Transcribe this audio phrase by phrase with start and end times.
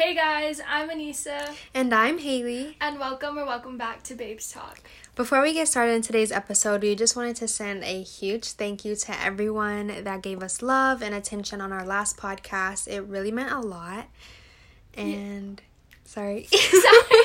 [0.00, 1.54] Hey guys, I'm Anissa.
[1.74, 2.74] And I'm Haley.
[2.80, 4.80] And welcome or welcome back to Babes Talk.
[5.14, 8.82] Before we get started in today's episode, we just wanted to send a huge thank
[8.82, 12.88] you to everyone that gave us love and attention on our last podcast.
[12.88, 14.08] It really meant a lot.
[14.94, 15.96] And yeah.
[16.04, 16.44] sorry.
[16.50, 17.24] sorry.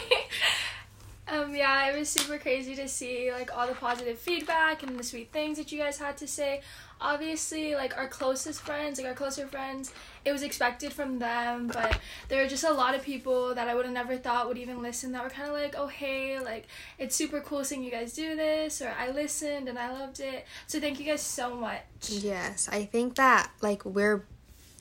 [1.29, 5.03] Um, yeah, it was super crazy to see like all the positive feedback and the
[5.03, 6.59] sweet things that you guys had to say.
[7.01, 9.93] Obviously, like our closest friends, like our closer friends,
[10.23, 13.75] it was expected from them, but there were just a lot of people that I
[13.75, 16.67] would have never thought would even listen that were kind of like, oh, hey, like
[16.97, 20.45] it's super cool seeing you guys do this, or I listened and I loved it.
[20.67, 21.83] So thank you guys so much.
[22.07, 24.23] Yes, I think that like we're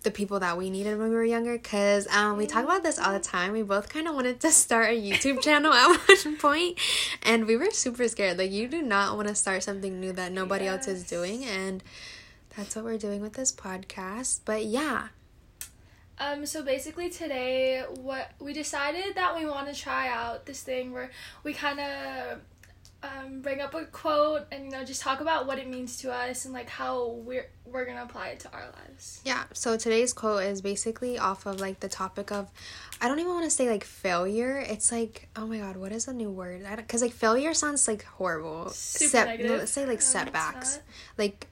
[0.04, 2.98] the people that we needed when we were younger because um, we talk about this
[2.98, 3.52] all the time.
[3.52, 6.78] We both kind of wanted to start a YouTube channel at one point,
[7.22, 8.38] and we were super scared.
[8.38, 10.86] Like, you do not want to start something new that nobody yes.
[10.86, 11.82] else is doing, and
[12.56, 14.40] that's what we're doing with this podcast.
[14.44, 15.08] But yeah.
[16.16, 20.92] Um, so basically today what we decided that we want to try out this thing
[20.92, 21.10] where
[21.42, 22.38] we kind of
[23.04, 26.12] um, bring up a quote and you know just talk about what it means to
[26.12, 29.20] us and like how we're we're gonna apply it to our lives.
[29.24, 29.44] Yeah.
[29.52, 32.50] So today's quote is basically off of like the topic of,
[33.00, 34.58] I don't even want to say like failure.
[34.58, 36.64] It's like oh my god, what is a new word?
[36.76, 38.70] Because like failure sounds like horrible.
[38.70, 39.58] Super Set, negative.
[39.58, 40.80] Let's say like um, setbacks,
[41.18, 41.48] like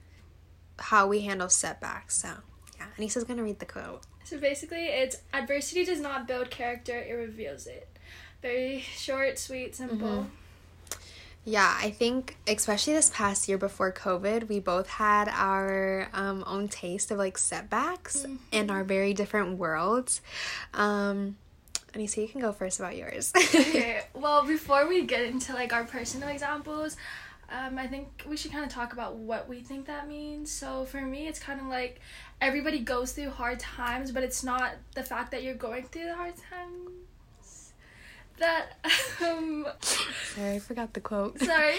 [0.79, 2.17] how we handle setbacks.
[2.17, 2.29] So
[2.77, 4.01] yeah, Anissa's gonna read the quote.
[4.23, 7.89] So basically, it's adversity does not build character; it reveals it.
[8.41, 10.07] Very short, sweet, simple.
[10.07, 10.35] Mm-hmm
[11.45, 16.69] yeah, I think especially this past year before COVID, we both had our um, own
[16.69, 18.35] taste of like setbacks mm-hmm.
[18.51, 20.21] in our very different worlds.
[20.73, 21.35] Um,
[21.93, 23.33] Anissa, you see, you can go first about yours.
[23.37, 24.01] okay.
[24.13, 26.95] Well, before we get into like our personal examples,
[27.49, 30.49] um, I think we should kind of talk about what we think that means.
[30.49, 31.99] So for me, it's kind of like
[32.39, 36.15] everybody goes through hard times, but it's not the fact that you're going through the
[36.15, 37.02] hard times
[38.39, 38.73] that
[39.21, 41.39] um sorry i forgot the quote.
[41.39, 41.77] Sorry.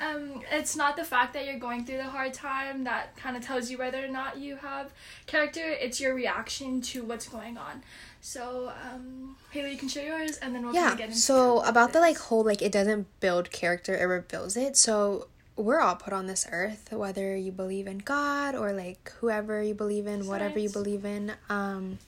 [0.04, 3.44] Um it's not the fact that you're going through the hard time that kind of
[3.46, 4.92] tells you whether or not you have
[5.28, 7.84] character it's your reaction to what's going on.
[8.20, 11.94] So um haley you can share yours and then we'll yeah get into so about
[11.94, 14.76] the like whole like it doesn't build character it rebuilds it.
[14.76, 19.62] So we're all put on this earth whether you believe in god or like whoever
[19.62, 20.28] you believe in Science.
[20.28, 21.34] whatever you believe in.
[21.48, 22.00] Um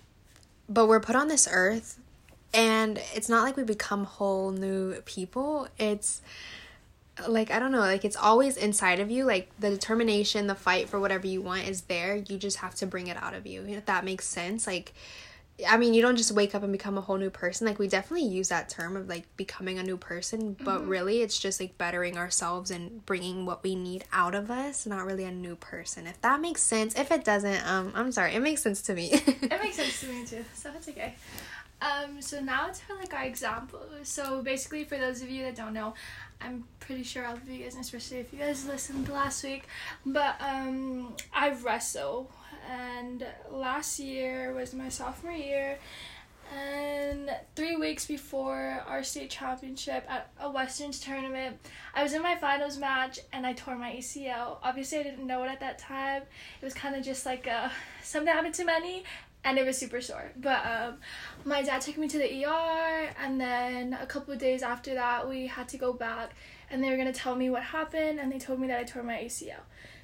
[0.70, 2.00] but we're put on this earth
[2.54, 5.68] and it's not like we become whole new people.
[5.78, 6.22] It's
[7.28, 9.26] like i don't know like it's always inside of you.
[9.26, 12.16] Like the determination the fight for whatever you want is there.
[12.16, 14.68] You just have to bring it out of you if that makes sense.
[14.68, 14.94] Like
[15.70, 17.68] I mean, you don't just wake up and become a whole new person.
[17.68, 20.90] Like we definitely use that term of like becoming a new person, but mm-hmm.
[20.90, 25.06] really it's just like bettering ourselves and bringing what we need out of us, not
[25.06, 26.08] really a new person.
[26.08, 26.96] If that makes sense.
[26.96, 28.34] If it doesn't, um I'm sorry.
[28.34, 29.12] It makes sense to me.
[29.14, 30.44] it makes sense to me too.
[30.56, 31.14] So it's okay.
[31.82, 33.92] Um so now it's for like our examples.
[34.04, 35.94] So basically for those of you that don't know,
[36.42, 39.66] I'm pretty sure all of you guys, especially if you guys listened last week,
[40.04, 42.32] but um I wrestle
[42.70, 45.78] and last year was my sophomore year
[46.56, 51.58] and three weeks before our state championship at a westerns tournament
[51.96, 55.44] i was in my finals match and i tore my acl obviously i didn't know
[55.44, 56.24] it at that time.
[56.62, 57.70] It was kind of just like uh,
[58.02, 59.04] something happened to many
[59.46, 60.32] and it was super sore.
[60.38, 60.98] But um,
[61.44, 65.28] my dad took me to the er and then a couple of days after that
[65.28, 66.32] we had to go back
[66.70, 68.84] and they were going to tell me what happened and they told me that i
[68.84, 69.60] tore my acl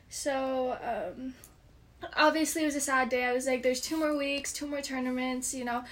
[0.09, 1.33] so um,
[2.15, 3.25] obviously it was a sad day.
[3.25, 5.83] I was like, there's two more weeks, two more tournaments, you know.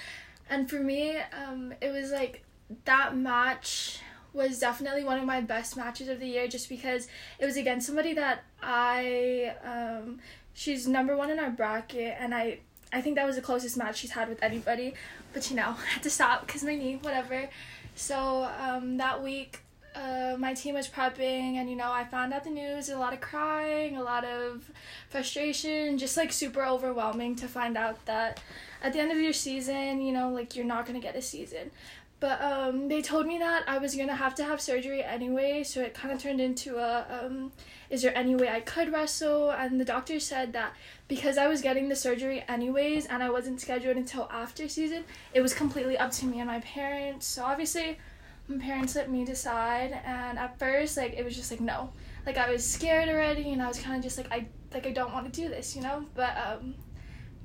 [0.49, 2.43] And for me, um, it was like
[2.85, 3.99] that match
[4.33, 7.07] was definitely one of my best matches of the year just because
[7.39, 10.19] it was against somebody that I um,
[10.53, 12.59] she's number one in our bracket and I
[12.91, 14.93] I think that was the closest match she's had with anybody.
[15.33, 17.49] But you know, I had to stop because my knee, whatever.
[17.95, 19.61] So um, that week
[19.97, 23.13] uh, my team was prepping and you know i found out the news a lot
[23.13, 24.69] of crying a lot of
[25.09, 28.39] frustration just like super overwhelming to find out that
[28.83, 31.71] at the end of your season you know like you're not gonna get a season.
[32.19, 35.81] But um, they told me that i was gonna have to have surgery anyway so
[35.81, 37.51] it kind of turned into a um,
[37.91, 39.51] is there any way i could wrestle?
[39.51, 40.73] And the doctor said that
[41.07, 45.41] because i was getting the surgery anyways and i wasn't scheduled until after season it
[45.41, 47.27] was completely up to me and my parents.
[47.27, 47.99] So obviously
[48.47, 51.91] my parents let me decide and at first like it was just like no
[52.25, 54.91] like i was scared already and i was kind of just like i like i
[54.91, 56.73] don't want to do this you know but um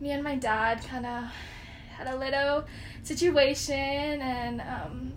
[0.01, 1.25] me and my dad kind of
[1.97, 2.65] had a little
[3.03, 5.13] situation and um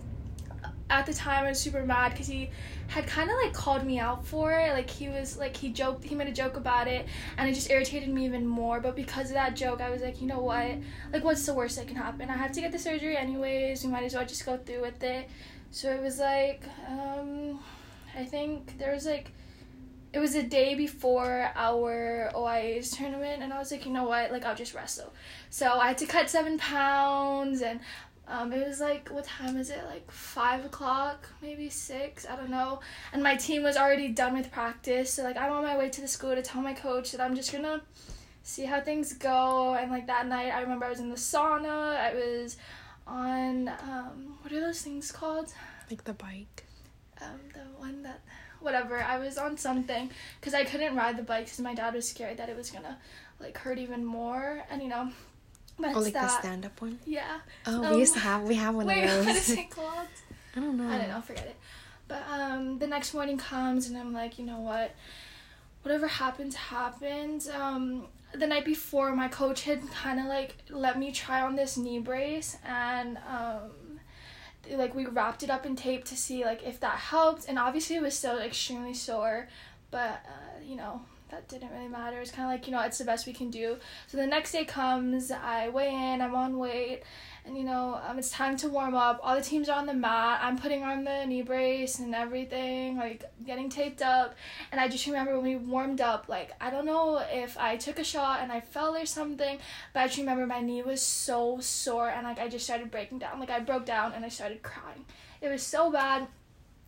[0.88, 2.50] at the time I was super mad because he
[2.88, 4.72] had kind of like called me out for it.
[4.72, 7.06] Like he was like he joked, he made a joke about it,
[7.36, 8.80] and it just irritated me even more.
[8.80, 10.70] But because of that joke, I was like, you know what?
[11.12, 12.30] Like, what's the worst that can happen?
[12.30, 13.84] I have to get the surgery anyways.
[13.84, 15.28] We might as well just go through with it.
[15.70, 17.60] So it was like, um,
[18.16, 19.32] I think there was like.
[20.12, 24.32] It was a day before our OIA's tournament, and I was like, you know what?
[24.32, 25.12] Like, I'll just wrestle.
[25.50, 27.80] So I had to cut seven pounds, and
[28.28, 29.84] um, it was like what time is it?
[29.86, 32.26] Like five o'clock, maybe six.
[32.28, 32.80] I don't know.
[33.12, 36.00] And my team was already done with practice, so like I'm on my way to
[36.00, 37.82] the school to tell my coach that I'm just gonna
[38.42, 39.74] see how things go.
[39.74, 41.96] And like that night, I remember I was in the sauna.
[41.96, 42.56] I was
[43.06, 45.52] on um, what are those things called?
[45.90, 46.64] Like the bike.
[47.20, 48.20] Um, the one that
[48.60, 49.02] whatever.
[49.02, 50.10] I was on something
[50.40, 52.98] because I couldn't ride the bike because my dad was scared that it was gonna
[53.40, 54.64] like hurt even more.
[54.70, 55.10] And you know
[55.78, 56.22] but oh, like that.
[56.22, 56.98] the stand up one?
[57.04, 57.40] Yeah.
[57.66, 59.26] Oh, um, we used to have we have one wait, of those.
[59.26, 60.08] what is it called?
[60.54, 60.88] I don't know.
[60.88, 61.56] I don't know, forget it.
[62.08, 64.94] But um the next morning comes and I'm like, you know what?
[65.86, 67.48] Whatever happens, happens.
[67.48, 72.00] Um the night before my coach had kinda like let me try on this knee
[72.00, 73.70] brace and um
[74.68, 77.94] like we wrapped it up in tape to see like if that helped and obviously
[77.94, 79.46] it was still extremely sore
[79.92, 82.20] but uh, you know that didn't really matter.
[82.20, 83.78] It's kind of like, you know, it's the best we can do.
[84.06, 87.02] So the next day comes, I weigh in, I'm on weight,
[87.46, 89.20] and, you know, um, it's time to warm up.
[89.22, 90.40] All the teams are on the mat.
[90.42, 94.34] I'm putting on the knee brace and everything, like getting taped up.
[94.72, 97.98] And I just remember when we warmed up, like, I don't know if I took
[97.98, 99.58] a shot and I fell or something,
[99.92, 103.20] but I just remember my knee was so sore and, like, I just started breaking
[103.20, 103.40] down.
[103.40, 105.04] Like, I broke down and I started crying.
[105.40, 106.26] It was so bad.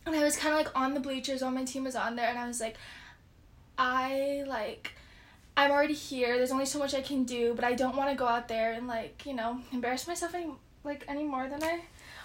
[0.05, 2.27] And I was kind of like on the bleachers while my team was on there,
[2.27, 2.77] and I was like,
[3.77, 4.93] I like
[5.57, 6.37] I'm already here.
[6.37, 8.73] There's only so much I can do, but I don't want to go out there
[8.73, 10.47] and like, you know, embarrass myself any
[10.83, 11.81] like any more than I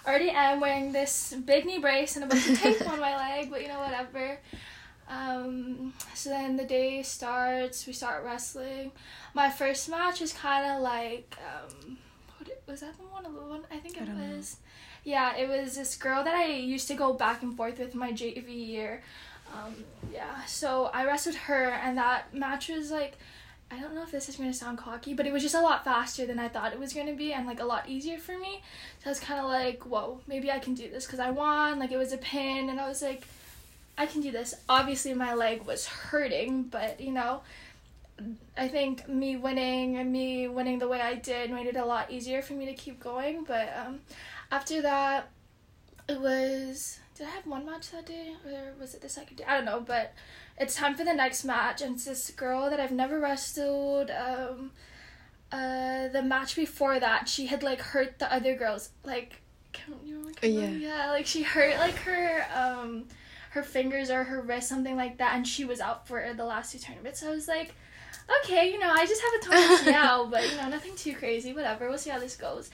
[0.07, 3.49] already am wearing this big knee brace and a bunch of tape on my leg,
[3.51, 4.39] but you know whatever.
[5.07, 8.91] Um, so then the day starts, we start wrestling.
[9.33, 11.97] My first match is kind of like um
[12.37, 14.55] what was that the one the one I think it I was.
[14.55, 15.11] Know.
[15.11, 18.11] Yeah, it was this girl that I used to go back and forth with my
[18.11, 19.03] JV year.
[19.55, 19.75] Um,
[20.11, 23.17] yeah, so I wrestled her, and that match was like,
[23.71, 25.83] I don't know if this is gonna sound cocky, but it was just a lot
[25.83, 28.61] faster than I thought it was gonna be, and like a lot easier for me.
[29.03, 31.79] So I was kind of like, whoa, maybe I can do this because I won.
[31.79, 33.23] Like it was a pin, and I was like,
[33.97, 34.53] I can do this.
[34.69, 37.41] Obviously, my leg was hurting, but you know,
[38.57, 42.11] I think me winning and me winning the way I did made it a lot
[42.11, 43.43] easier for me to keep going.
[43.45, 43.99] But um,
[44.51, 45.29] after that,
[46.07, 49.45] it was did I have one match that day or was it the second day?
[49.47, 50.13] I don't know, but
[50.57, 54.11] it's time for the next match and it's this girl that I've never wrestled.
[54.11, 54.71] Um,
[55.51, 58.89] uh, the match before that, she had like hurt the other girls.
[59.03, 59.41] Like,
[59.71, 60.39] can you remember?
[60.43, 60.69] Uh, yeah.
[60.69, 63.05] Yeah, like she hurt like her um
[63.51, 66.73] her fingers or her wrist, something like that, and she was out for the last
[66.73, 67.21] two tournaments.
[67.21, 67.73] So I was like,
[68.43, 71.53] okay, you know, I just have a torn now, but you know, nothing too crazy.
[71.53, 72.69] Whatever, we'll see how this goes.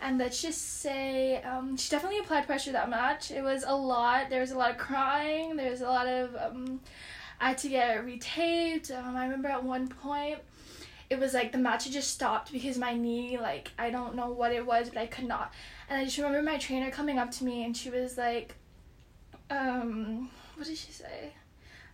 [0.00, 3.30] And let's just say um, she definitely applied pressure that match.
[3.30, 4.30] It was a lot.
[4.30, 5.56] There was a lot of crying.
[5.56, 6.36] There was a lot of.
[6.36, 6.80] Um,
[7.40, 8.90] I had to get retaped.
[8.96, 10.38] Um, I remember at one point,
[11.10, 14.52] it was like the match just stopped because my knee, like, I don't know what
[14.52, 15.52] it was, but I could not.
[15.88, 18.54] And I just remember my trainer coming up to me and she was like,
[19.50, 21.32] um, what did she say?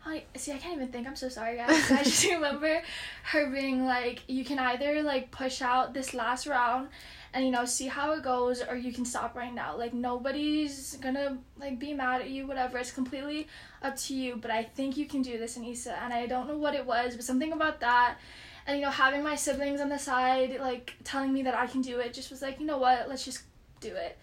[0.04, 0.52] I see.
[0.52, 1.06] I can't even think.
[1.06, 1.90] I'm so sorry, guys.
[1.90, 2.82] I just remember
[3.24, 6.88] her being like, "You can either like push out this last round,
[7.34, 10.96] and you know see how it goes or you can stop right now like nobody's
[10.96, 13.46] gonna like be mad at you whatever it's completely
[13.82, 16.58] up to you but i think you can do this anissa and i don't know
[16.58, 18.16] what it was but something about that
[18.66, 21.80] and you know having my siblings on the side like telling me that i can
[21.80, 23.42] do it just was like you know what let's just
[23.80, 24.18] do it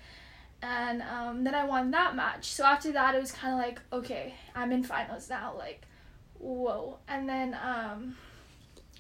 [0.62, 3.80] and um, then i won that match so after that it was kind of like
[3.94, 5.86] okay i'm in finals now like
[6.38, 8.16] whoa and then um,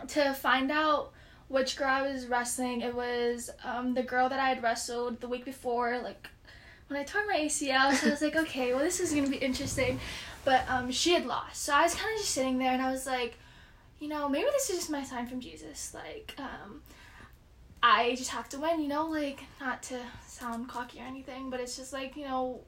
[0.07, 1.11] to find out
[1.49, 2.81] which girl I was wrestling.
[2.81, 6.27] It was um, the girl that I had wrestled the week before, like
[6.87, 7.93] when I tore my ACL.
[7.93, 9.99] So I was like, okay, well this is gonna be interesting.
[10.45, 12.91] But um, she had lost, so I was kind of just sitting there, and I
[12.91, 13.37] was like,
[13.99, 15.93] you know, maybe this is just my sign from Jesus.
[15.93, 16.81] Like, um,
[17.83, 18.79] I just have to win.
[18.81, 19.99] You know, like not to
[20.39, 22.61] sound cocky or anything, but it's just like you know,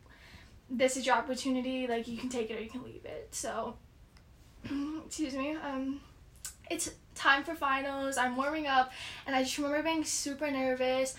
[0.69, 1.87] this is your opportunity.
[1.87, 3.29] Like you can take it or you can leave it.
[3.31, 3.75] So,
[5.05, 5.55] excuse me.
[5.55, 6.01] Um,
[6.69, 8.17] it's time for finals.
[8.17, 8.91] I'm warming up,
[9.27, 11.15] and I just remember being super nervous.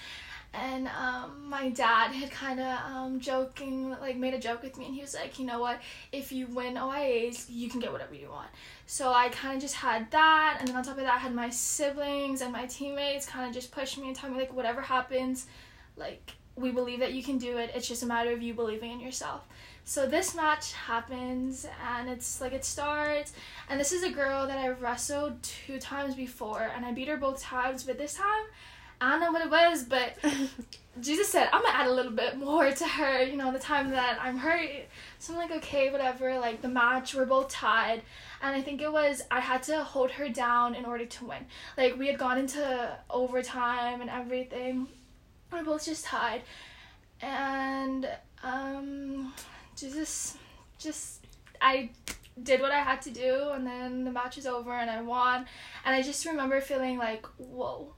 [0.55, 4.85] And um, my dad had kind of um, joking, like made a joke with me,
[4.85, 5.81] and he was like, you know what?
[6.13, 8.49] If you win OIAs, you can get whatever you want.
[8.87, 11.35] So I kind of just had that, and then on top of that, I had
[11.35, 14.83] my siblings and my teammates kind of just push me and tell me like, whatever
[14.83, 15.47] happens,
[15.97, 16.33] like
[16.63, 17.73] we believe that you can do it.
[17.75, 19.43] It's just a matter of you believing in yourself.
[19.85, 23.33] So this match happens and it's like it starts
[23.69, 27.17] and this is a girl that I've wrestled two times before and I beat her
[27.17, 28.45] both times, but this time
[29.03, 30.17] I don't know what it was, but
[31.01, 33.91] Jesus said, I'm gonna add a little bit more to her, you know, the time
[33.91, 34.71] that I'm hurt.
[35.19, 36.39] So I'm like, okay, whatever.
[36.39, 38.03] Like the match, we're both tied.
[38.41, 41.47] And I think it was, I had to hold her down in order to win.
[41.77, 44.87] Like we had gone into overtime and everything.
[45.53, 46.43] We're both just tied.
[47.21, 48.09] And,
[48.43, 49.33] um,
[49.77, 50.39] just
[50.79, 51.25] just,
[51.61, 51.91] I
[52.43, 53.51] did what I had to do.
[53.51, 55.47] And then the match is over and I won.
[55.85, 57.95] And I just remember feeling like, whoa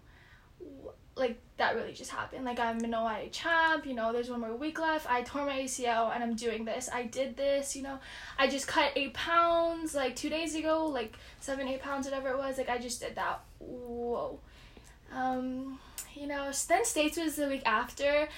[1.16, 2.44] like that really just happened.
[2.44, 5.10] Like I'm an OIA champ, you know, there's one more week left.
[5.10, 6.88] I tore my ACL and I'm doing this.
[6.92, 7.98] I did this, you know.
[8.38, 12.38] I just cut eight pounds like two days ago, like seven, eight pounds, whatever it
[12.38, 12.58] was.
[12.58, 13.40] Like I just did that.
[13.60, 14.40] Whoa.
[15.12, 15.78] Um,
[16.14, 18.28] you know, then States was the week after.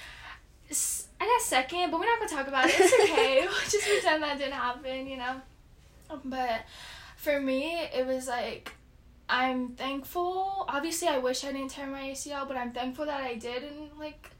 [0.69, 2.75] I got second, but we're not gonna talk about it.
[2.77, 3.39] It's okay.
[3.41, 5.41] we'll just pretend that didn't happen, you know.
[6.25, 6.61] But
[7.15, 8.73] for me, it was like
[9.29, 10.65] I'm thankful.
[10.67, 13.89] Obviously, I wish I didn't tear my ACL, but I'm thankful that I did and
[13.99, 14.31] like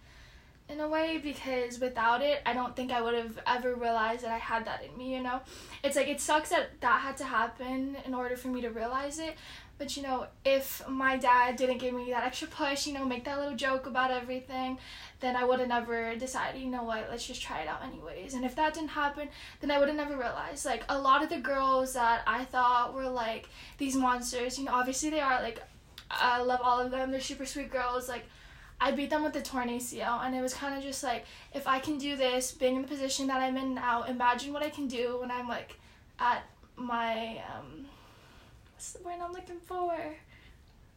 [0.70, 4.32] in a way because without it, I don't think I would have ever realized that
[4.32, 5.40] I had that in me, you know?
[5.84, 9.20] It's like it sucks that that had to happen in order for me to realize
[9.20, 9.36] it,
[9.78, 13.24] but you know, if my dad didn't give me that extra push, you know, make
[13.26, 14.78] that little joke about everything,
[15.20, 18.34] then I would have never decided, you know what, let's just try it out anyways.
[18.34, 19.30] And if that didn't happen,
[19.62, 20.66] then I would have never realized.
[20.66, 23.48] Like a lot of the girls that I thought were like
[23.78, 25.62] these monsters, you know, obviously they are like
[26.10, 27.12] I love all of them.
[27.12, 28.08] They're super sweet girls.
[28.08, 28.26] Like
[28.80, 31.68] I beat them with the torn ACL, and it was kind of just like, if
[31.68, 34.70] I can do this, being in the position that I'm in now, imagine what I
[34.70, 35.76] can do when I'm like
[36.20, 36.44] at
[36.76, 37.86] my um,
[38.76, 39.98] what's the word I'm looking for?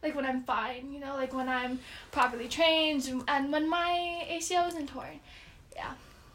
[0.03, 1.79] Like when I'm fine, you know, like when I'm
[2.11, 5.19] properly trained and when my ACL isn't torn.
[5.75, 5.91] Yeah.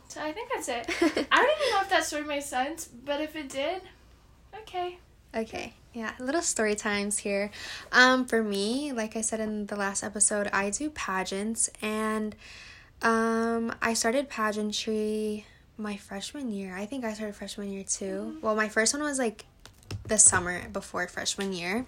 [0.08, 0.86] So I think that's it.
[1.30, 3.82] I don't even know if that story made sense, but if it did,
[4.62, 4.98] okay.
[5.36, 5.74] Okay.
[5.92, 7.50] Yeah, little story times here.
[7.92, 12.34] Um, for me, like I said in the last episode, I do pageants and
[13.02, 15.44] um I started pageantry
[15.76, 16.74] my freshman year.
[16.74, 18.04] I think I started freshman year too.
[18.04, 18.40] Mm-hmm.
[18.40, 19.44] Well, my first one was like
[20.06, 21.86] the summer before freshman year.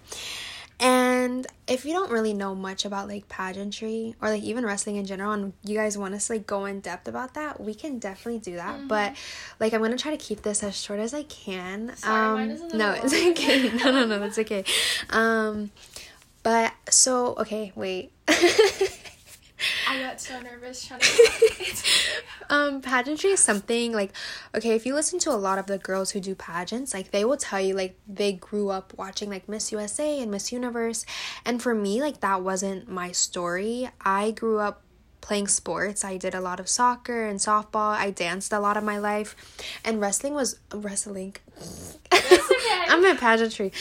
[0.79, 5.05] And if you don't really know much about like pageantry or like even wrestling in
[5.05, 7.99] general, and you guys want us to like go in depth about that, we can
[7.99, 8.77] definitely do that.
[8.77, 8.87] Mm-hmm.
[8.87, 9.15] But
[9.59, 11.95] like I'm gonna try to keep this as short as I can.
[11.97, 13.69] Sorry, um, no, it's okay.
[13.83, 14.63] no, no, no, it's okay.
[15.09, 15.71] Um,
[16.43, 18.11] but so okay, wait.
[19.87, 21.31] I got so nervous trying to.
[22.49, 24.11] um, pageantry is something like,
[24.55, 27.25] okay, if you listen to a lot of the girls who do pageants, like they
[27.25, 31.05] will tell you like they grew up watching like Miss USA and Miss Universe,
[31.45, 33.89] and for me, like that wasn't my story.
[34.01, 34.83] I grew up
[35.21, 36.03] playing sports.
[36.03, 37.95] I did a lot of soccer and softball.
[37.95, 39.35] I danced a lot of my life,
[39.83, 41.35] and wrestling was wrestling.
[42.99, 43.71] I'm in pageantry.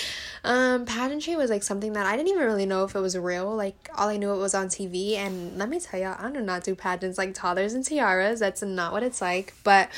[0.45, 3.57] Um, pageantry was like something that I didn't even really know if it was real.
[3.57, 6.41] Like all I knew it was on TV, and let me tell you, I do
[6.41, 8.41] not do pageants like toddlers and tiaras.
[8.41, 9.55] That's not what it's like.
[9.65, 9.89] But,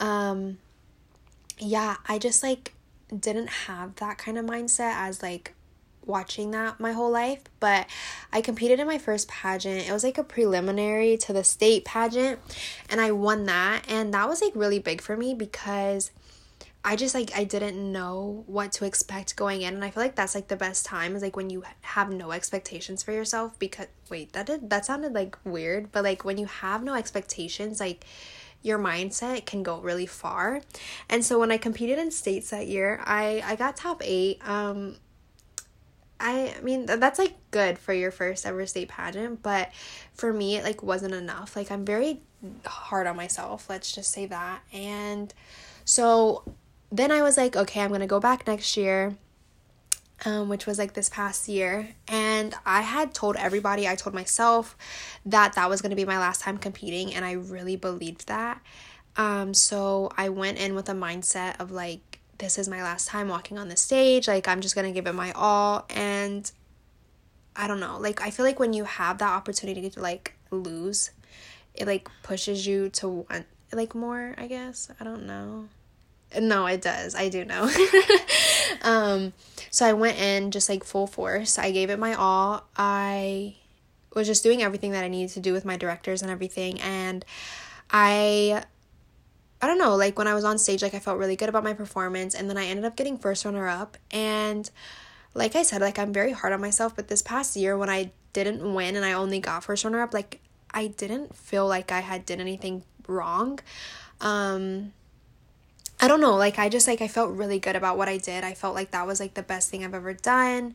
[0.00, 0.58] um,
[1.58, 2.72] yeah, I just like
[3.16, 5.54] didn't have that kind of mindset as like
[6.04, 7.86] watching that my whole life, but
[8.32, 9.88] I competed in my first pageant.
[9.88, 12.40] It was like a preliminary to the state pageant,
[12.90, 13.84] and I won that.
[13.88, 16.10] And that was like really big for me because
[16.86, 20.14] I just like I didn't know what to expect going in and I feel like
[20.14, 23.88] that's like the best time is like when you have no expectations for yourself because
[24.08, 28.06] wait, that did that sounded like weird, but like when you have no expectations like
[28.62, 30.60] your mindset can go really far.
[31.10, 34.48] And so when I competed in states that year, I I got top 8.
[34.48, 34.94] Um
[36.20, 39.72] I mean that's like good for your first ever state pageant, but
[40.14, 41.56] for me it like wasn't enough.
[41.56, 42.20] Like I'm very
[42.64, 44.60] hard on myself, let's just say that.
[44.72, 45.34] And
[45.84, 46.44] so
[46.90, 49.16] then I was like, okay, I'm gonna go back next year.
[50.24, 51.90] Um, which was like this past year.
[52.08, 54.74] And I had told everybody, I told myself
[55.26, 57.12] that that was to be my last time competing.
[57.12, 58.62] And I really believed that.
[59.16, 63.28] Um, so I went in with a mindset of like, this is my last time
[63.28, 64.26] walking on the stage.
[64.26, 65.84] Like, I'm just to give it my all.
[65.90, 66.50] And
[67.54, 67.98] I don't know.
[67.98, 71.10] Like, I feel like when you have that opportunity to like lose,
[71.74, 74.90] it like pushes you to want like more, I guess.
[75.00, 75.68] I don't know.
[76.38, 77.14] No, it does.
[77.14, 77.70] I do know.
[78.82, 79.32] um,
[79.70, 81.58] so I went in just like full force.
[81.58, 82.64] I gave it my all.
[82.76, 83.56] I
[84.14, 86.80] was just doing everything that I needed to do with my directors and everything.
[86.80, 87.24] And
[87.90, 88.64] I
[89.60, 91.64] I don't know, like when I was on stage, like I felt really good about
[91.64, 93.96] my performance, and then I ended up getting first runner up.
[94.10, 94.68] And
[95.34, 98.10] like I said, like I'm very hard on myself, but this past year when I
[98.32, 100.40] didn't win and I only got first runner up, like
[100.72, 103.60] I didn't feel like I had did anything wrong.
[104.20, 104.92] Um
[106.00, 108.44] I don't know, like I just like I felt really good about what I did.
[108.44, 110.74] I felt like that was like the best thing I've ever done.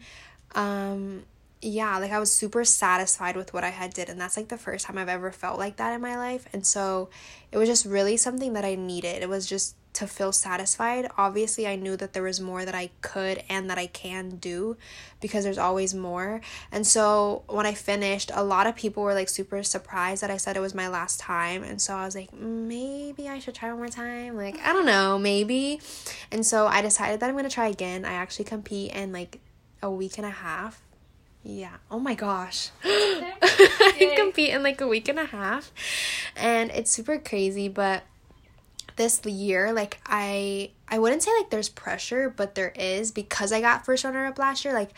[0.55, 1.23] Um
[1.61, 4.57] yeah, like I was super satisfied with what I had did and that's like the
[4.57, 6.47] first time I've ever felt like that in my life.
[6.53, 7.09] And so
[7.51, 9.21] it was just really something that I needed.
[9.21, 11.09] It was just to feel satisfied.
[11.17, 14.77] Obviously, I knew that there was more that I could and that I can do
[15.19, 16.41] because there's always more.
[16.71, 20.37] And so when I finished, a lot of people were like super surprised that I
[20.37, 21.63] said it was my last time.
[21.63, 24.35] And so I was like, maybe I should try one more time.
[24.35, 25.81] Like, I don't know, maybe.
[26.31, 28.05] And so I decided that I'm going to try again.
[28.05, 29.39] I actually compete in like
[29.81, 30.81] a week and a half.
[31.43, 31.77] Yeah.
[31.89, 32.69] Oh my gosh.
[32.83, 35.71] I compete in like a week and a half.
[36.35, 38.03] And it's super crazy, but
[38.95, 43.61] this year like i i wouldn't say like there's pressure but there is because i
[43.61, 44.91] got first runner up last year like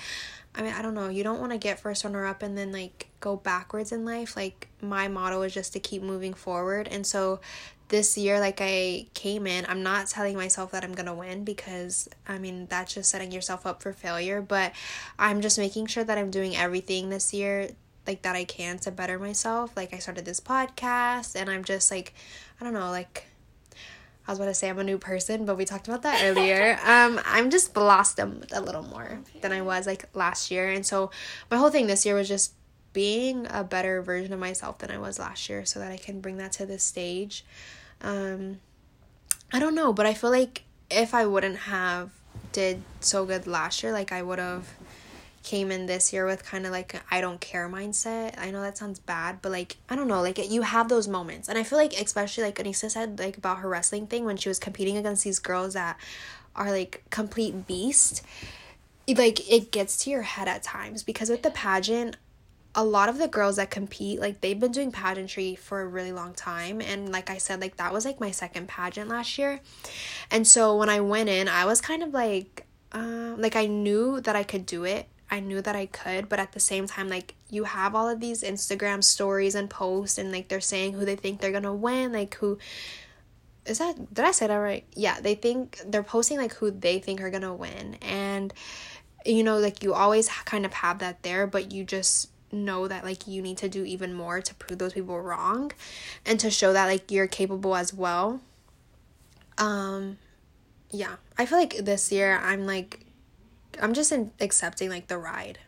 [0.55, 2.71] i mean i don't know you don't want to get first runner up and then
[2.71, 7.05] like go backwards in life like my motto is just to keep moving forward and
[7.05, 7.39] so
[7.89, 12.09] this year like i came in i'm not telling myself that i'm gonna win because
[12.27, 14.71] i mean that's just setting yourself up for failure but
[15.19, 17.69] i'm just making sure that i'm doing everything this year
[18.07, 21.91] like that i can to better myself like i started this podcast and i'm just
[21.91, 22.13] like
[22.59, 23.27] i don't know like
[24.27, 26.79] I was about to say I'm a new person, but we talked about that earlier.
[26.85, 29.39] um, I'm just blossomed a little more okay.
[29.41, 31.11] than I was like last year, and so
[31.51, 32.53] my whole thing this year was just
[32.93, 36.21] being a better version of myself than I was last year, so that I can
[36.21, 37.43] bring that to this stage.
[38.01, 38.59] Um,
[39.51, 42.11] I don't know, but I feel like if I wouldn't have
[42.51, 44.67] did so good last year, like I would have
[45.43, 48.37] came in this year with kind of like I don't care mindset.
[48.37, 51.49] I know that sounds bad, but like I don't know, like you have those moments.
[51.49, 54.49] And I feel like especially like Anissa said like about her wrestling thing when she
[54.49, 55.97] was competing against these girls that
[56.55, 58.23] are like complete beast.
[59.07, 62.15] Like it gets to your head at times because with the pageant
[62.75, 66.11] a lot of the girls that compete like they've been doing pageantry for a really
[66.11, 69.59] long time and like i said like that was like my second pageant last year
[70.31, 74.19] and so when i went in i was kind of like uh, like i knew
[74.21, 77.09] that i could do it I knew that I could, but at the same time,
[77.09, 81.05] like you have all of these Instagram stories and posts, and like they're saying who
[81.05, 82.59] they think they're gonna win, like who
[83.65, 84.13] is that?
[84.13, 84.85] Did I say that right?
[84.93, 88.53] Yeah, they think they're posting like who they think are gonna win, and
[89.25, 93.03] you know, like you always kind of have that there, but you just know that
[93.03, 95.71] like you need to do even more to prove those people wrong
[96.27, 98.39] and to show that like you're capable as well.
[99.57, 100.19] Um,
[100.91, 103.03] yeah, I feel like this year I'm like
[103.81, 105.59] I'm just in accepting like the ride.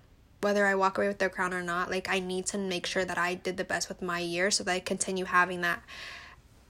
[0.42, 3.06] Whether I walk away with the crown or not, like I need to make sure
[3.06, 5.82] that I did the best with my year so that I continue having that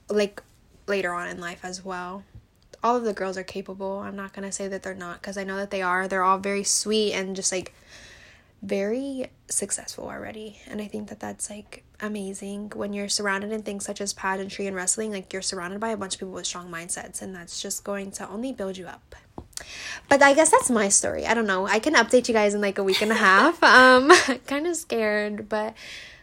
[0.08, 0.42] like
[0.86, 2.24] later on in life as well.
[2.82, 3.98] All of the girls are capable.
[3.98, 6.08] I'm not going to say that they're not because I know that they are.
[6.08, 7.74] They're all very sweet and just like
[8.62, 10.60] very successful already.
[10.66, 14.66] And I think that that's like amazing when you're surrounded in things such as pageantry
[14.66, 15.12] and wrestling.
[15.12, 18.10] Like you're surrounded by a bunch of people with strong mindsets, and that's just going
[18.12, 19.14] to only build you up.
[20.08, 21.26] But I guess that's my story.
[21.26, 21.66] I don't know.
[21.66, 23.62] I can update you guys in like a week and a half.
[23.62, 24.10] Um,
[24.46, 25.74] kind of scared, but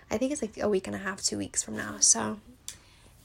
[0.09, 1.97] I think it's like a week and a half, two weeks from now.
[1.99, 2.39] So.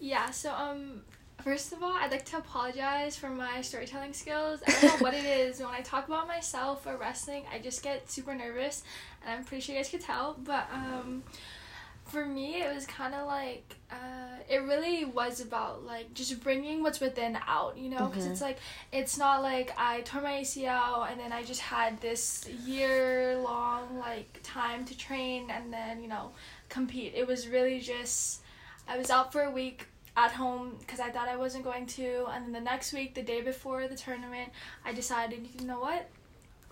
[0.01, 0.31] Yeah.
[0.31, 1.03] So um,
[1.43, 4.61] first of all, I'd like to apologize for my storytelling skills.
[4.67, 5.61] I don't know what it is.
[5.61, 8.83] When I talk about myself or wrestling, I just get super nervous,
[9.25, 10.37] and I'm pretty sure you guys could tell.
[10.43, 11.23] But um
[12.09, 16.83] for me it was kind of like uh, it really was about like just bringing
[16.83, 18.07] what's within out you know?
[18.07, 18.33] Because mm-hmm.
[18.33, 18.59] it's like
[18.93, 23.99] it's not like i tore my acl and then i just had this year long
[23.99, 26.31] like time to train and then you know
[26.69, 27.15] compete.
[27.15, 28.41] It was really just
[28.87, 32.27] i was out for a week at home because i thought i wasn't going to
[32.31, 34.51] and then the next week the day before the tournament
[34.85, 36.09] i decided you know what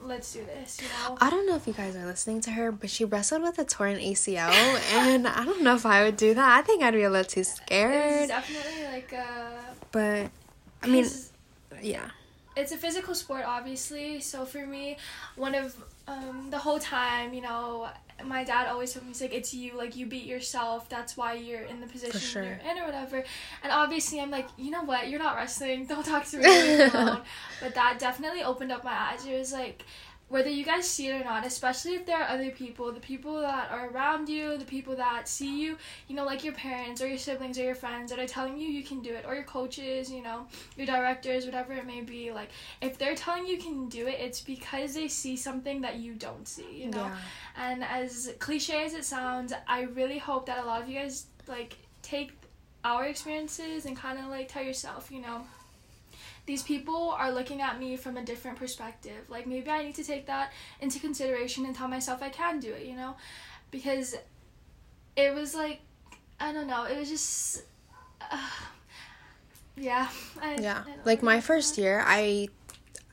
[0.03, 1.19] let's do this, you know?
[1.21, 3.65] I don't know if you guys are listening to her, but she wrestled with a
[3.65, 4.51] torn ACL,
[4.93, 6.59] and I don't know if I would do that.
[6.59, 8.23] I think I'd be a little too scared.
[8.23, 9.51] It's definitely like a.
[9.93, 10.31] But,
[10.83, 11.07] I mean,
[11.83, 12.11] yeah.
[12.57, 14.21] It's a physical sport, obviously.
[14.21, 14.97] So for me,
[15.37, 15.77] one of
[16.09, 17.88] um, the whole time, you know,
[18.25, 20.88] my dad always told me he's like it's you like you beat yourself.
[20.88, 22.42] That's why you're in the position sure.
[22.42, 23.23] you're in or whatever.
[23.62, 25.09] And obviously i'm like you know what?
[25.09, 25.87] You're not wrestling.
[25.88, 26.83] Don't talk to me.
[26.83, 27.21] Alone.
[27.61, 29.27] But that definitely opened up my eyes.
[29.27, 29.85] It was like
[30.29, 33.41] whether you guys see it or not, especially if there are other people, the people
[33.41, 37.07] that are around you, the people that see you, you know, like your parents or
[37.07, 39.45] your siblings or your friends that are telling you you can do it, or your
[39.45, 42.33] coaches, you know, your directors, whatever it may be.
[42.33, 46.15] Like, if they're telling you can do it, it's because they see something that you
[46.15, 47.05] don't see, you know?
[47.05, 47.17] Yeah.
[47.57, 51.27] And as cliche as it sounds, I really hope that a lot of you guys,
[51.47, 52.33] like, take
[52.85, 55.43] our experiences and kind of, like, tell yourself, you know,
[56.47, 59.29] these people are looking at me from a different perspective.
[59.29, 62.73] Like maybe I need to take that into consideration and tell myself I can do
[62.73, 63.17] it, you know?
[63.71, 64.15] Because
[65.17, 65.81] it was like
[66.39, 66.85] I don't know.
[66.85, 67.63] It was just.
[68.21, 68.39] Uh,
[69.77, 70.09] yeah.
[70.41, 70.85] I, yeah.
[70.87, 72.49] I Like my first year, I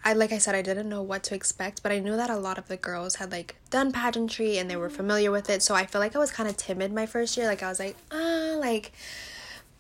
[0.04, 2.36] I like I said I didn't know what to expect, but I knew that a
[2.36, 5.62] lot of the girls had like done pageantry and they were familiar with it.
[5.64, 7.48] So I feel like I was kind of timid my first year.
[7.48, 8.92] Like I was like, "Ah, like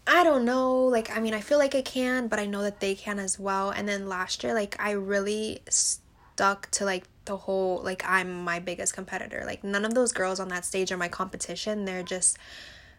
[0.05, 0.85] I don't know.
[0.85, 3.39] Like I mean, I feel like I can, but I know that they can as
[3.39, 8.43] well." And then last year, like I really stuck to like the whole like I'm
[8.43, 9.43] my biggest competitor.
[9.45, 11.85] Like none of those girls on that stage are my competition.
[11.85, 12.37] They're just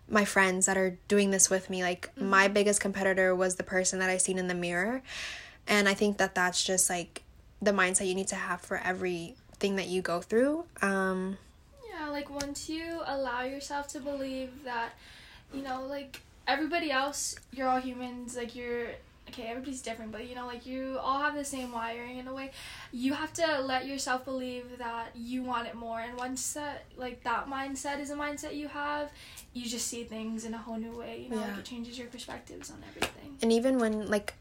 [0.08, 3.98] my friends that are doing this with me like my biggest competitor was the person
[3.98, 5.02] that i seen in the mirror
[5.66, 7.22] and i think that that's just like
[7.62, 11.38] the mindset you need to have for everything that you go through um
[11.90, 14.92] Yeah, like once you allow yourself to believe that,
[15.54, 18.88] you know, like everybody else, you're all humans, like you're
[19.30, 22.34] okay, everybody's different, but you know, like you all have the same wiring in a
[22.34, 22.50] way.
[22.92, 27.24] You have to let yourself believe that you want it more and once that like
[27.24, 29.10] that mindset is a mindset you have,
[29.52, 31.48] you just see things in a whole new way, you know, Yeah.
[31.48, 33.38] like it changes your perspectives on everything.
[33.42, 34.34] and even when like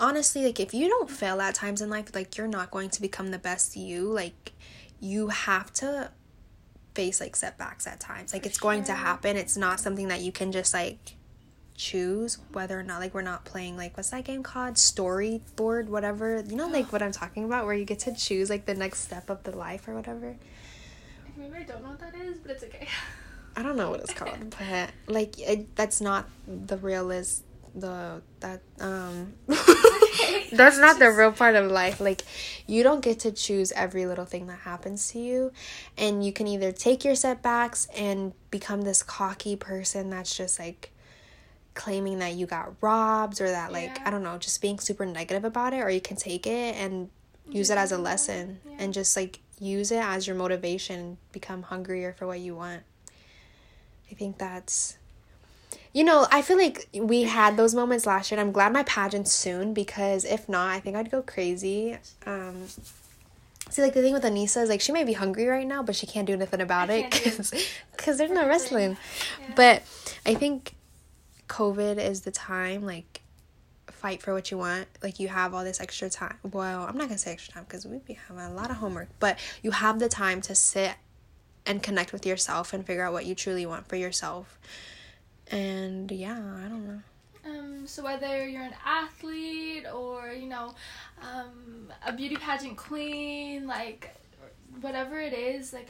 [0.00, 3.00] honestly like if you don't fail at times in life like you're not going to
[3.00, 4.52] become the best you like
[5.00, 6.10] you have to
[6.94, 10.30] face like setbacks at times like it's going to happen it's not something that you
[10.30, 11.16] can just like
[11.78, 14.74] choose whether or not like we're not playing like what's that game called?
[14.74, 16.44] Storyboard whatever.
[16.46, 19.00] You know like what i'm talking about where you get to choose like the next
[19.00, 20.36] step of the life or whatever?
[21.36, 22.86] Maybe I don't know what that is, but it's okay.
[23.56, 27.42] i don't know what it's called but like it, that's not the real is
[27.74, 29.32] the that um
[30.52, 32.00] that's not the real part of life.
[32.00, 32.22] Like
[32.66, 35.52] you don't get to choose every little thing that happens to you
[35.96, 40.90] and you can either take your setbacks and become this cocky person that's just like
[41.84, 44.02] claiming that you got robbed or that like Yeah.
[44.06, 47.08] i don't know just being super negative about it or you can take it and
[47.48, 48.76] use it as a lesson Yeah.
[48.80, 52.82] and just like use it as your motivation become hungrier for what you want
[54.10, 54.98] i think that's
[55.92, 58.82] you know, I feel like we had those moments last year, and I'm glad my
[58.84, 61.96] pageant's soon because if not, I think I'd go crazy.
[62.26, 62.66] Um,
[63.70, 65.96] see, like the thing with Anissa is like she may be hungry right now, but
[65.96, 67.50] she can't do nothing about I it because
[67.96, 68.96] because there's no wrestling.
[69.40, 69.54] Yeah.
[69.56, 69.82] But
[70.26, 70.74] I think
[71.48, 73.22] COVID is the time like
[73.90, 74.86] fight for what you want.
[75.02, 76.38] Like you have all this extra time.
[76.42, 79.08] Well, I'm not gonna say extra time because we be having a lot of homework,
[79.18, 80.94] but you have the time to sit
[81.66, 84.58] and connect with yourself and figure out what you truly want for yourself.
[85.50, 87.00] And yeah, I don't know.
[87.44, 90.74] Um, so whether you're an athlete or you know,
[91.22, 94.14] um, a beauty pageant queen, like
[94.80, 95.88] whatever it is, like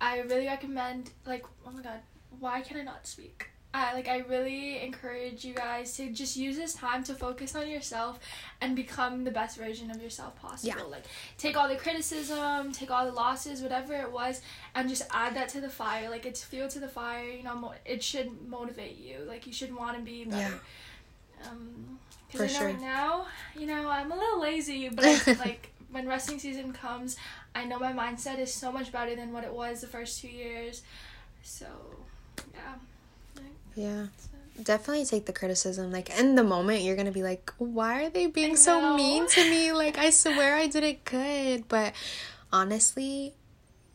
[0.00, 1.10] I really recommend.
[1.24, 2.00] Like oh my god,
[2.38, 3.50] why can I not speak?
[3.76, 7.68] I like I really encourage you guys to just use this time to focus on
[7.68, 8.18] yourself
[8.62, 10.74] and become the best version of yourself possible.
[10.78, 10.82] Yeah.
[10.84, 11.04] Like
[11.36, 14.40] take all the criticism, take all the losses, whatever it was,
[14.74, 16.08] and just add that to the fire.
[16.08, 17.24] Like it's fuel to the fire.
[17.24, 19.18] You know, mo- it should motivate you.
[19.26, 20.58] Like you should want to be better.
[21.50, 21.98] Um,
[22.30, 22.68] For because I know sure.
[22.68, 23.26] right now,
[23.58, 27.18] you know, I'm a little lazy, but I, like when wrestling season comes,
[27.54, 30.28] I know my mindset is so much better than what it was the first two
[30.28, 30.82] years.
[31.42, 31.66] So,
[32.54, 32.74] yeah.
[33.76, 34.06] Yeah.
[34.18, 35.92] so- Definitely take the criticism.
[35.92, 39.50] Like in the moment, you're gonna be like, "Why are they being so mean to
[39.50, 41.92] me?" Like I swear I did it good, but
[42.50, 43.34] honestly,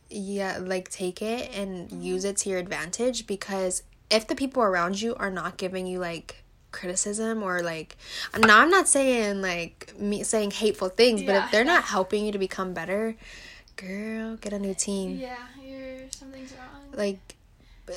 [0.08, 2.00] yeah, like take it and mm-hmm.
[2.00, 5.98] use it to your advantage because if the people around you are not giving you
[5.98, 7.96] like criticism or like
[8.38, 12.32] now I'm not saying like me saying hateful things, but if they're not helping you
[12.32, 13.16] to become better,
[13.76, 16.92] girl, get a new team yeah, you're something's wrong.
[16.94, 17.34] like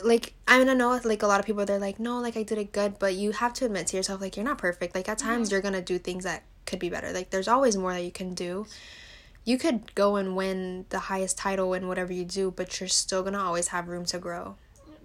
[0.04, 2.44] like I mean I know like a lot of people they're like no like I
[2.44, 5.08] did it good but you have to admit to yourself like you're not perfect like
[5.08, 8.04] at times you're gonna do things that could be better like there's always more that
[8.04, 8.66] you can do
[9.44, 13.22] you could go and win the highest title in whatever you do but you're still
[13.22, 14.56] gonna always have room to grow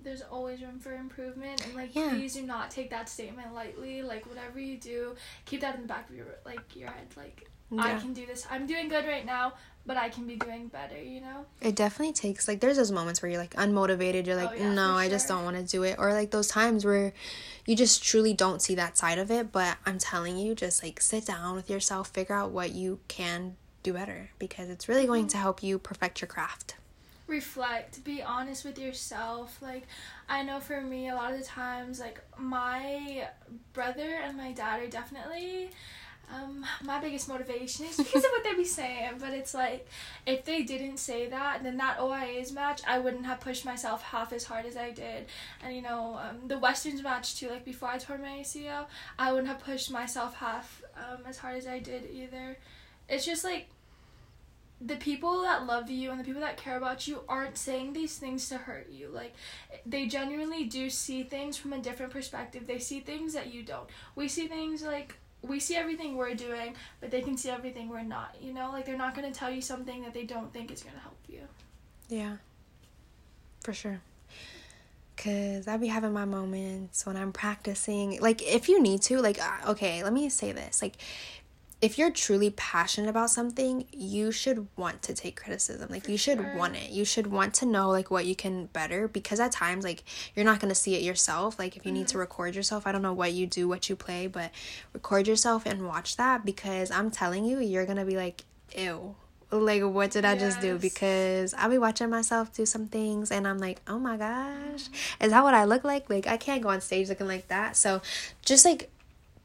[0.02, 2.08] There's always room for improvement, and like Yeah.
[2.08, 4.00] please do not take that statement lightly.
[4.00, 5.14] Like whatever you do,
[5.44, 7.08] keep that in the back of your like your head.
[7.18, 8.46] Like I can do this.
[8.50, 9.52] I'm doing good right now,
[9.86, 11.00] but I can be doing better.
[11.00, 11.46] You know.
[11.60, 14.26] it definitely takes like there's those moments where you're like unmotivated.
[14.26, 15.96] You're like Oh, yeah, no I just don't want to do it.
[15.98, 17.12] Or like those times where
[17.66, 21.00] you just truly don't see that side of it but I'm telling you just like
[21.00, 25.26] sit down with yourself figure out what you can do better because it's really going
[25.28, 25.42] to mm-hmm.
[25.42, 26.74] help you perfect your craft.
[27.26, 28.02] Reflect.
[28.02, 29.60] Be honest with yourself.
[29.62, 29.86] Like
[30.28, 33.28] i know for me a lot of the times like my
[33.72, 35.70] brother and my dad are definitely
[36.34, 39.86] um, my biggest motivation is because of what they be saying but it's like
[40.26, 44.32] if they didn't say that then that oia's match i wouldn't have pushed myself half
[44.32, 45.26] as hard as i did
[45.62, 48.86] and you know um, the westerns match too like before i tore my acl
[49.18, 52.56] i wouldn't have pushed myself half um, as hard as i did either
[53.08, 53.68] it's just like
[54.80, 58.16] the people that love you and the people that care about you aren't saying these
[58.16, 59.08] things to hurt you.
[59.08, 59.34] Like
[59.84, 62.66] they genuinely do see things from a different perspective.
[62.66, 63.88] They see things that you don't.
[64.14, 68.02] We see things like we see everything we're doing, but they can see everything we're
[68.02, 68.36] not.
[68.40, 70.82] You know, like they're not going to tell you something that they don't think is
[70.82, 71.40] going to help you.
[72.08, 72.36] Yeah.
[73.62, 74.00] For sure.
[75.16, 78.18] Cause I be having my moments when I'm practicing.
[78.20, 80.80] Like, if you need to, like, uh, okay, let me say this.
[80.80, 80.96] Like,
[81.80, 85.88] if you're truly passionate about something, you should want to take criticism.
[85.90, 86.56] Like For you should sure.
[86.56, 86.90] want it.
[86.90, 90.44] You should want to know like what you can better because at times like you're
[90.44, 91.58] not going to see it yourself.
[91.58, 92.00] Like if you mm-hmm.
[92.00, 92.20] need to mm-hmm.
[92.20, 94.50] record yourself, I don't know what you do, what you play, but
[94.92, 98.42] record yourself and watch that because I'm telling you, you're going to be like,
[98.76, 99.14] "Ew."
[99.52, 100.42] Like what did I yes.
[100.42, 100.78] just do?
[100.78, 104.88] Because I'll be watching myself do some things and I'm like, "Oh my gosh.
[105.20, 107.76] Is that what I look like?" Like I can't go on stage looking like that.
[107.76, 108.00] So
[108.44, 108.90] just like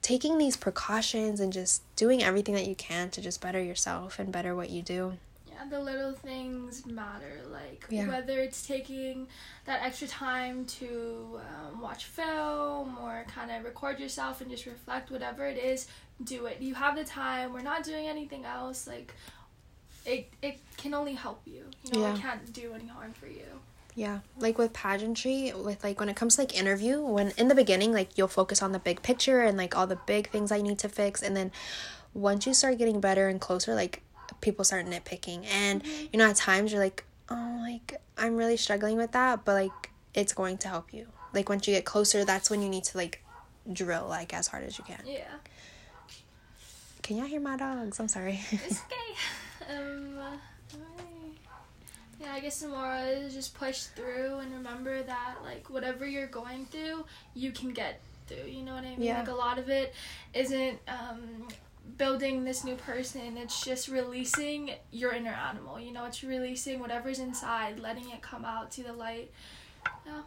[0.06, 4.32] taking these precautions and just doing everything that you can to just better yourself and
[4.32, 5.18] better what you do.
[5.50, 7.41] Yeah, the little things matter.
[7.52, 8.08] Like yeah.
[8.08, 9.28] whether it's taking
[9.65, 15.10] that extra time to um, watch film or kind of record yourself and just reflect,
[15.10, 15.88] whatever it is,
[16.24, 16.62] do it.
[16.62, 17.52] You have the time.
[17.52, 18.86] We're not doing anything else.
[18.86, 19.12] Like
[20.06, 21.63] it, it can only help you.
[21.84, 22.13] You know, yeah.
[22.13, 23.60] it can't do any harm for you.
[23.96, 27.56] Yeah, like with pageantry, with like when it comes to like interview, when in the
[27.56, 30.62] beginning, like you'll focus on the big picture and like all the big things I
[30.62, 31.52] need to fix, and then
[32.14, 34.02] once you start getting better and closer, like
[34.42, 36.06] people start nitpicking, and mm-hmm.
[36.12, 39.92] you know at times you're like, oh, like I'm really struggling with that, but like
[40.14, 41.08] it's going to help you.
[41.34, 43.24] Like once you get closer, that's when you need to like
[43.72, 45.02] drill like as hard as you can.
[45.06, 45.24] Yeah.
[47.02, 47.98] Can y'all hear my dogs?
[48.00, 48.42] I'm sorry.
[48.52, 48.82] It's
[49.70, 49.74] okay.
[49.78, 50.40] um.
[52.19, 56.28] Yeah, I guess the moral is just push through and remember that like whatever you're
[56.28, 58.49] going through, you can get through.
[58.49, 59.01] You know what I mean?
[59.01, 59.19] Yeah.
[59.19, 59.93] Like a lot of it
[60.34, 61.47] isn't um,
[61.97, 63.38] building this new person.
[63.38, 65.80] It's just releasing your inner animal.
[65.80, 69.32] You know, it's releasing whatever's inside, letting it come out to the light.
[70.06, 70.21] Yeah.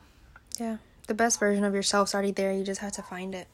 [0.58, 0.76] Yeah.
[1.06, 2.52] The best version of yourself's already there.
[2.52, 3.48] You just have to find it.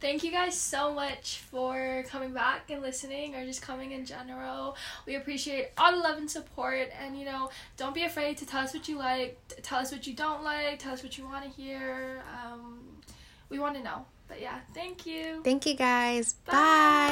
[0.00, 4.76] Thank you guys so much for coming back and listening or just coming in general.
[5.06, 6.90] We appreciate all the love and support.
[7.00, 10.06] And, you know, don't be afraid to tell us what you like, tell us what
[10.06, 12.22] you don't like, tell us what you want to hear.
[12.44, 12.80] Um,
[13.48, 14.04] we want to know.
[14.28, 15.40] But yeah, thank you.
[15.44, 16.32] Thank you guys.
[16.32, 16.52] Bye.
[16.52, 17.06] Bye.